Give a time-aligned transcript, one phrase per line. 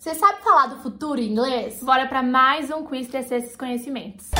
[0.00, 1.82] Você sabe falar do futuro em inglês?
[1.82, 4.30] Bora para mais um quiz tecer esses conhecimentos.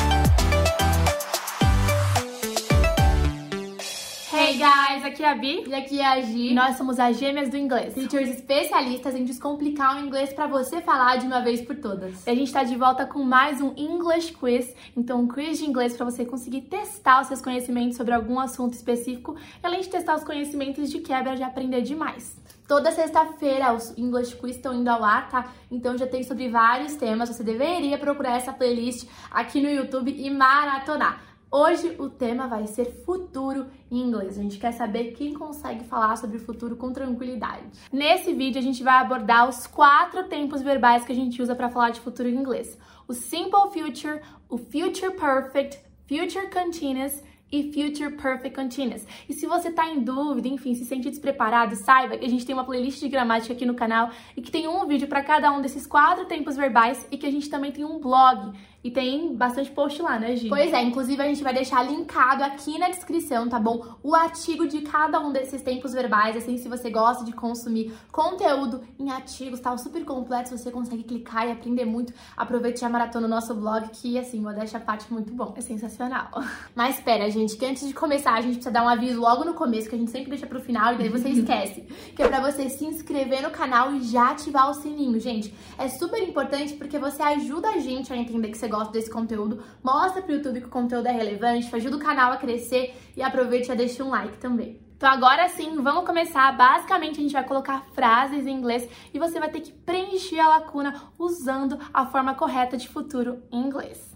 [4.33, 6.51] Hey guys, aqui é a Bi E aqui é a Gi.
[6.51, 7.93] e nós somos as gêmeas do inglês.
[7.93, 12.25] teachers especialistas em descomplicar o inglês para você falar de uma vez por todas.
[12.25, 15.65] E a gente tá de volta com mais um English Quiz, então um quiz de
[15.65, 19.89] inglês para você conseguir testar os seus conhecimentos sobre algum assunto específico, e além de
[19.89, 22.39] testar os conhecimentos de quebra, de aprender demais.
[22.69, 25.51] Toda sexta-feira os English Quiz estão indo ao ar, tá?
[25.71, 27.27] Então já tem sobre vários temas.
[27.27, 31.19] Você deveria procurar essa playlist aqui no YouTube e maratonar.
[31.51, 34.37] Hoje o tema vai ser futuro em inglês.
[34.37, 37.63] A gente quer saber quem consegue falar sobre o futuro com tranquilidade.
[37.91, 41.71] Nesse vídeo a gente vai abordar os quatro tempos verbais que a gente usa para
[41.71, 42.77] falar de futuro em inglês:
[43.07, 49.05] o simple future, o future perfect, future continuous e Future Perfect Continuous.
[49.27, 52.53] E se você tá em dúvida, enfim, se sente despreparado, saiba que a gente tem
[52.53, 55.61] uma playlist de gramática aqui no canal e que tem um vídeo para cada um
[55.61, 59.69] desses quatro tempos verbais e que a gente também tem um blog e tem bastante
[59.71, 60.47] post lá, né, Gi?
[60.47, 63.85] Pois é, inclusive a gente vai deixar linkado aqui na descrição, tá bom?
[64.01, 68.81] O artigo de cada um desses tempos verbais, assim, se você gosta de consumir conteúdo
[68.97, 69.75] em artigos, tá?
[69.77, 72.13] Super completo, você consegue clicar e aprender muito.
[72.37, 75.53] Aproveite a maratona no nosso blog, que, assim, modéstia a parte muito bom.
[75.57, 76.29] É sensacional.
[76.73, 79.53] Mas espera, gente, que antes de começar, a gente precisa dar um aviso logo no
[79.53, 81.81] começo, que a gente sempre deixa pro final e daí você esquece.
[82.15, 85.53] que é pra você se inscrever no canal e já ativar o sininho, gente.
[85.77, 89.63] É super importante porque você ajuda a gente a entender que você gosta desse conteúdo,
[89.83, 93.65] mostra pro YouTube que o conteúdo é relevante, ajuda o canal a crescer e aproveite
[93.65, 94.79] e já deixa um like também.
[94.99, 96.51] Então agora sim, vamos começar.
[96.57, 100.49] Basicamente a gente vai colocar frases em inglês e você vai ter que preencher a
[100.49, 104.13] lacuna usando a forma correta de futuro em inglês.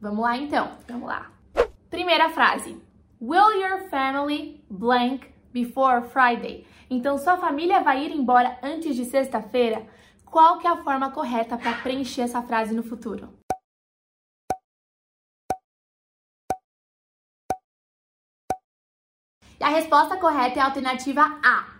[0.00, 0.72] Vamos lá então.
[0.88, 1.30] Vamos lá.
[1.88, 2.76] Primeira frase.
[3.20, 6.66] Will your family blank before Friday?
[6.90, 9.86] Então sua família vai ir embora antes de sexta-feira?
[10.26, 13.43] Qual que é a forma correta para preencher essa frase no futuro?
[19.60, 21.74] A resposta correta é a alternativa A.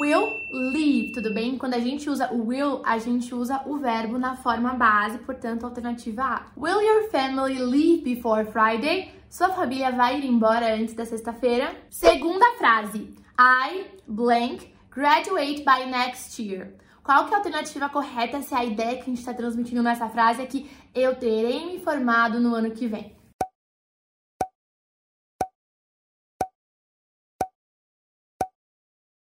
[0.00, 1.56] Will leave, tudo bem?
[1.56, 5.64] Quando a gente usa o will, a gente usa o verbo na forma base, portanto,
[5.64, 6.42] alternativa A.
[6.56, 9.12] Will your family leave before Friday?
[9.30, 11.74] Sua família vai ir embora antes da sexta-feira?
[11.88, 13.14] Segunda frase.
[13.38, 16.74] I blank graduate by next year.
[17.02, 20.08] Qual que é a alternativa correta se a ideia que a gente está transmitindo nessa
[20.10, 23.16] frase é que eu terei me formado no ano que vem?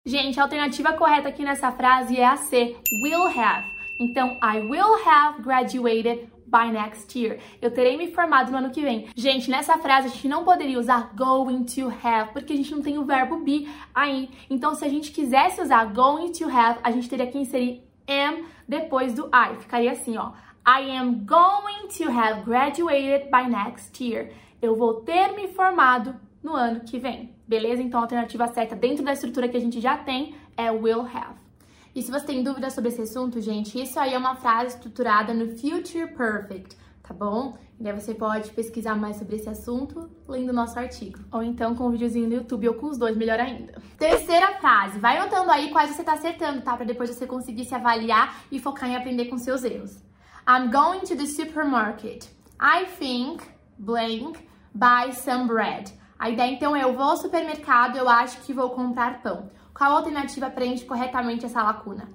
[0.04, 3.70] Gente, a alternativa correta aqui nessa frase é a C, will have.
[4.00, 7.38] Então, I will have graduated by next year.
[7.62, 9.10] Eu terei me formado no ano que vem.
[9.16, 12.82] Gente, nessa frase a gente não poderia usar going to have, porque a gente não
[12.82, 14.32] tem o verbo be aí.
[14.50, 18.46] Então, se a gente quisesse usar going to have, a gente teria que inserir am
[18.68, 19.56] depois do I.
[19.60, 20.32] Ficaria assim, ó.
[20.66, 24.32] I am going to have graduated by next year.
[24.60, 27.36] Eu vou ter me formado no ano que vem.
[27.48, 27.82] Beleza?
[27.82, 31.40] Então a alternativa certa dentro da estrutura que a gente já tem é will have.
[31.94, 35.34] E se você tem dúvidas sobre esse assunto, gente, isso aí é uma frase estruturada
[35.34, 37.58] no Future Perfect, tá bom?
[37.78, 41.20] E aí você pode pesquisar mais sobre esse assunto lendo o nosso artigo.
[41.32, 43.74] Ou então com um videozinho no YouTube ou com os dois, melhor ainda.
[43.98, 45.00] Terceira frase.
[45.00, 46.78] Vai anotando aí quais você tá acertando, tá?
[46.78, 49.98] Pra depois você conseguir se avaliar e focar em aprender com seus erros.
[50.48, 52.28] I'm going to the supermarket.
[52.60, 53.44] I think,
[53.78, 54.40] blank,
[54.74, 55.92] buy some bread.
[56.22, 59.50] A ideia então é: eu vou ao supermercado, eu acho que vou comprar pão.
[59.76, 62.08] Qual alternativa preenche corretamente essa lacuna?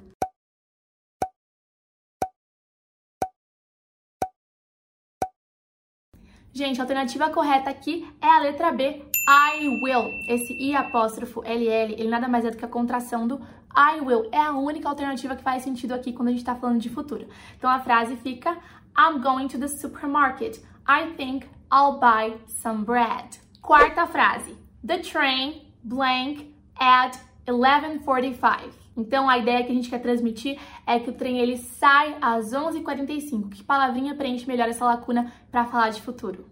[6.53, 10.09] Gente, a alternativa correta aqui é a letra B, I will.
[10.29, 13.41] Esse I apóstrofo LL, ele nada mais é do que a contração do
[13.77, 14.29] I will.
[14.31, 17.27] É a única alternativa que faz sentido aqui quando a gente tá falando de futuro.
[17.59, 18.57] Então a frase fica
[18.97, 20.61] I'm going to the supermarket.
[20.89, 23.46] I think I'll buy some bread.
[23.67, 24.57] Quarta frase.
[24.87, 27.19] The train blank at
[27.49, 28.73] 11:45.
[28.97, 30.57] Então a ideia que a gente quer transmitir
[30.87, 33.51] é que o trem ele sai às 11:45.
[33.51, 36.49] Que palavrinha preenche melhor essa lacuna para falar de futuro?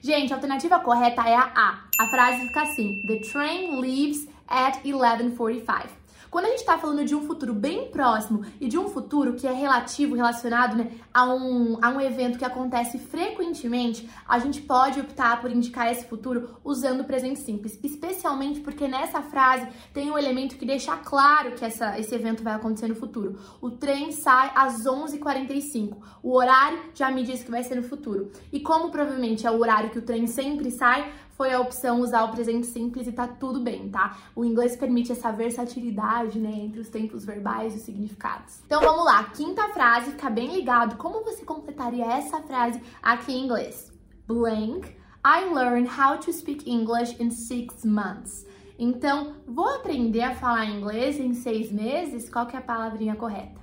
[0.00, 1.84] Gente, a alternativa correta é a A.
[2.00, 6.01] A frase fica assim: The train leaves at 11:45.
[6.32, 9.46] Quando a gente está falando de um futuro bem próximo e de um futuro que
[9.46, 14.98] é relativo, relacionado né, a, um, a um evento que acontece frequentemente, a gente pode
[14.98, 20.16] optar por indicar esse futuro usando o presente simples, especialmente porque nessa frase tem um
[20.16, 23.38] elemento que deixa claro que essa, esse evento vai acontecer no futuro.
[23.60, 25.98] O trem sai às 11h45.
[26.22, 28.32] O horário já me diz que vai ser no futuro.
[28.50, 32.24] E como provavelmente é o horário que o trem sempre sai, foi a opção usar
[32.24, 34.18] o presente simples e tá tudo bem, tá?
[34.34, 38.60] O inglês permite essa versatilidade, né, entre os tempos verbais e os significados.
[38.66, 40.96] Então vamos lá, quinta frase, fica bem ligado.
[40.96, 43.92] Como você completaria essa frase aqui em inglês?
[44.26, 44.94] Blank,
[45.24, 48.46] I learned how to speak English in six months.
[48.78, 52.28] Então, vou aprender a falar inglês em seis meses?
[52.28, 53.61] Qual que é a palavrinha correta?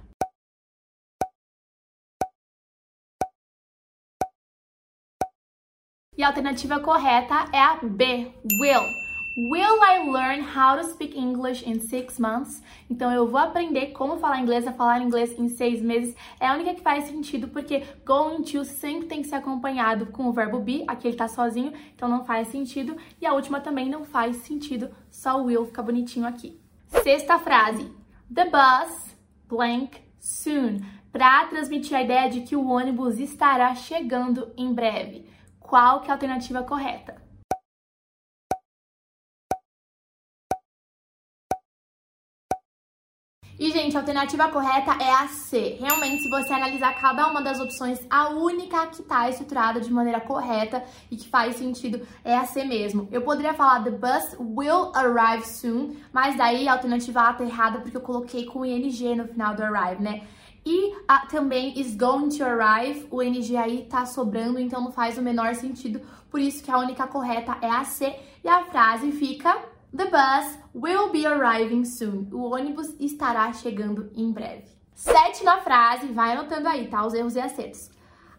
[6.20, 8.30] E a alternativa correta é a B,
[8.60, 8.82] will.
[9.38, 12.62] Will I learn how to speak English in six months?
[12.90, 16.14] Então eu vou aprender como falar inglês, a falar inglês em seis meses.
[16.38, 20.28] É a única que faz sentido, porque going to sempre tem que ser acompanhado com
[20.28, 20.84] o verbo be.
[20.90, 22.98] Aqui ele tá sozinho, então não faz sentido.
[23.22, 26.60] E a última também não faz sentido, só o will fica bonitinho aqui.
[27.02, 27.90] Sexta frase.
[28.30, 29.16] The bus
[29.48, 30.82] blank soon.
[31.14, 35.39] Para transmitir a ideia de que o ônibus estará chegando em breve
[35.70, 37.22] qual que é a alternativa correta.
[43.60, 45.78] E, gente, a alternativa correta é a C.
[45.80, 50.22] Realmente, se você analisar cada uma das opções, a única que está estruturada de maneira
[50.22, 50.82] correta
[51.12, 53.10] e que faz sentido é a C mesmo.
[53.12, 57.82] Eu poderia falar the bus will arrive soon, mas daí a alternativa A tá errada
[57.82, 60.26] porque eu coloquei com ING no final do arrive, né?
[60.72, 65.18] E a, também is going to arrive, o NG aí tá sobrando, então não faz
[65.18, 66.00] o menor sentido.
[66.30, 69.58] Por isso que a única correta é a C e a frase fica
[69.98, 72.28] The bus will be arriving soon.
[72.32, 74.66] O ônibus estará chegando em breve.
[74.94, 77.04] Sétima frase, vai anotando aí, tá?
[77.04, 77.90] Os erros e acertos.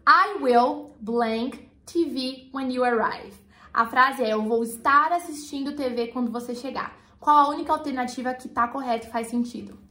[0.07, 3.35] I will blank TV when you arrive.
[3.75, 6.97] A frase é eu vou estar assistindo TV quando você chegar.
[7.19, 9.90] Qual a única alternativa que tá correta e faz sentido?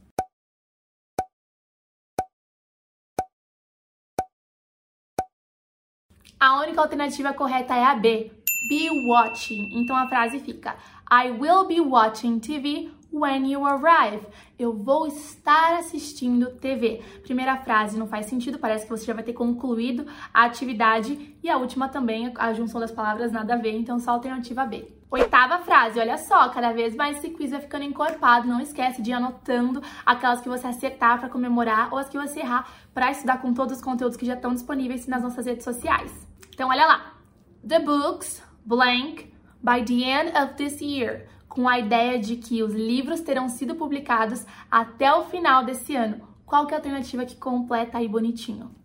[6.40, 8.32] A única alternativa correta é a B,
[8.66, 9.78] be watching.
[9.78, 10.74] Então a frase fica:
[11.12, 14.26] I will be watching TV when you arrive.
[14.58, 17.02] Eu vou estar assistindo TV.
[17.22, 21.36] Primeira frase não faz sentido, parece que você já vai ter concluído a atividade.
[21.42, 24.64] E a última também, a junção das palavras nada a ver, então só a alternativa
[24.64, 24.99] B.
[25.10, 28.46] Oitava frase, olha só, cada vez mais esse quiz vai ficando encorpado.
[28.46, 32.38] Não esquece de ir anotando aquelas que você acertar para comemorar ou as que você
[32.38, 36.12] errar para estudar com todos os conteúdos que já estão disponíveis nas nossas redes sociais.
[36.54, 37.14] Então, olha lá.
[37.66, 41.26] The books, blank, by the end of this year.
[41.48, 46.28] Com a ideia de que os livros terão sido publicados até o final desse ano.
[46.46, 48.79] Qual que é a alternativa que completa aí bonitinho?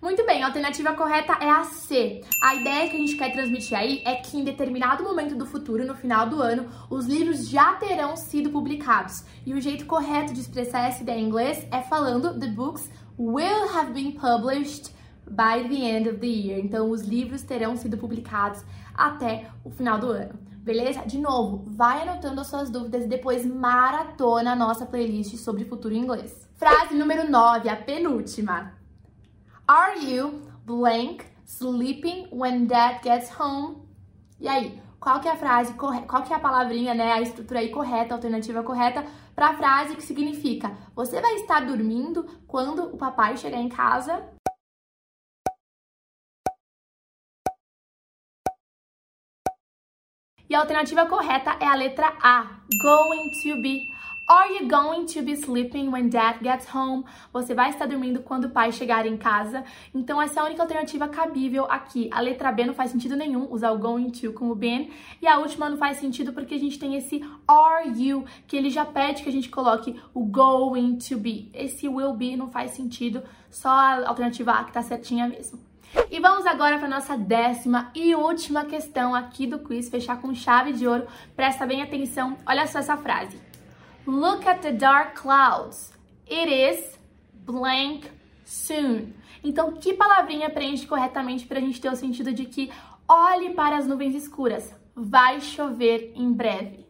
[0.00, 2.20] Muito bem, a alternativa correta é a C.
[2.40, 5.84] A ideia que a gente quer transmitir aí é que em determinado momento do futuro,
[5.84, 9.24] no final do ano, os livros já terão sido publicados.
[9.44, 13.68] E o jeito correto de expressar essa ideia em inglês é falando the books will
[13.76, 14.94] have been published
[15.28, 16.60] by the end of the year.
[16.60, 18.64] Então, os livros terão sido publicados
[18.94, 20.38] até o final do ano.
[20.58, 21.00] Beleza?
[21.06, 25.92] De novo, vai anotando as suas dúvidas e depois maratona a nossa playlist sobre futuro
[25.92, 26.48] inglês.
[26.54, 28.77] Frase número 9, a penúltima.
[29.70, 33.86] Are you blank sleeping when dad gets home?
[34.40, 37.60] E aí, qual que é a frase qual que é a palavrinha, né, a estrutura
[37.60, 39.04] aí correta, a alternativa correta
[39.34, 44.26] para a frase que significa: você vai estar dormindo quando o papai chegar em casa?
[50.48, 53.82] E a alternativa correta é a letra A, going to be.
[54.30, 57.02] Are you going to be sleeping when dad gets home?
[57.32, 59.64] Você vai estar dormindo quando o pai chegar em casa.
[59.94, 62.10] Então essa é a única alternativa cabível aqui.
[62.12, 64.90] A letra B não faz sentido nenhum usar o going to como been
[65.22, 68.68] e a última não faz sentido porque a gente tem esse are you que ele
[68.68, 71.50] já pede que a gente coloque o going to be.
[71.54, 75.58] Esse will be não faz sentido, só a alternativa A que tá certinha mesmo.
[76.10, 80.74] E vamos agora para nossa décima e última questão aqui do quiz, fechar com chave
[80.74, 81.06] de ouro.
[81.34, 83.47] Presta bem atenção, olha só essa frase.
[84.08, 85.92] Look at the dark clouds.
[86.26, 86.96] It is
[87.44, 88.10] blank
[88.42, 89.12] soon.
[89.44, 92.72] Então, que palavrinha preenche corretamente para a gente ter o sentido de que
[93.06, 94.74] olhe para as nuvens escuras?
[94.96, 96.86] Vai chover em breve.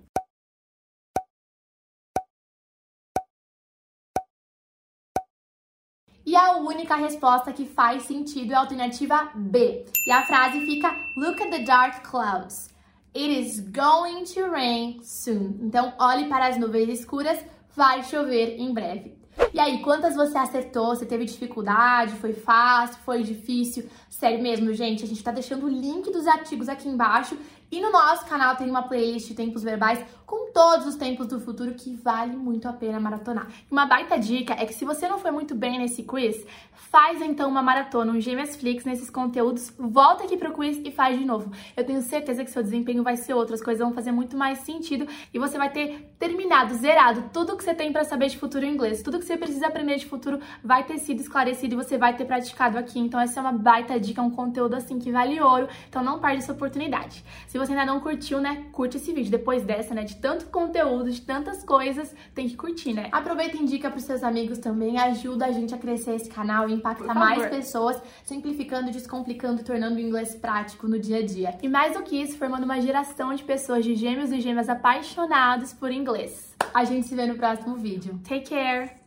[6.24, 9.86] E a única resposta que faz sentido é a alternativa B.
[10.06, 12.77] E a frase fica: Look at the dark clouds.
[13.18, 15.58] It is going to rain soon.
[15.60, 17.36] Então, olhe para as nuvens escuras,
[17.74, 19.18] vai chover em breve.
[19.52, 20.94] E aí, quantas você acertou?
[20.94, 22.12] Você teve dificuldade?
[22.12, 22.96] Foi fácil?
[23.04, 23.88] Foi difícil?
[24.08, 27.36] Sério mesmo, gente, a gente tá deixando o link dos artigos aqui embaixo
[27.70, 31.40] e no nosso canal tem uma playlist de tempos verbais com todos os tempos do
[31.40, 33.48] futuro que vale muito a pena maratonar.
[33.70, 37.48] Uma baita dica é que se você não foi muito bem nesse quiz, faz então
[37.48, 41.50] uma maratona, um Gêmeas Flix nesses conteúdos, volta aqui pro quiz e faz de novo.
[41.76, 44.58] Eu tenho certeza que seu desempenho vai ser outro, as coisas vão fazer muito mais
[44.58, 48.64] sentido e você vai ter terminado, zerado tudo que você tem para saber de futuro
[48.64, 49.02] em inglês.
[49.02, 52.24] Tudo que você precisa aprender de futuro vai ter sido esclarecido e você vai ter
[52.24, 52.98] praticado aqui.
[52.98, 55.68] Então essa é uma baita dica, um conteúdo assim que vale ouro.
[55.88, 57.24] Então não perde essa oportunidade.
[57.46, 59.30] Se você ainda não curtiu, né, curte esse vídeo.
[59.30, 63.08] Depois dessa, né, de tanto conteúdo, de tantas coisas, tem que curtir, né?
[63.12, 66.72] Aproveita e indica pros seus amigos também, ajuda a gente a crescer esse canal e
[66.72, 71.58] impactar mais pessoas, simplificando, descomplicando tornando o inglês prático no dia a dia.
[71.62, 75.72] E mais do que isso, formando uma geração de pessoas de gêmeos e gêmeas apaixonados
[75.72, 76.54] por inglês.
[76.72, 78.20] A gente se vê no próximo vídeo.
[78.26, 78.97] Take care!